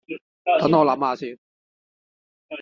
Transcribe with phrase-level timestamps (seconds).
[0.59, 1.37] 等我諗吓先